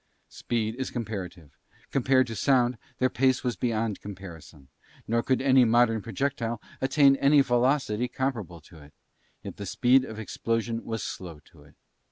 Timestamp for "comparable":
8.07-8.61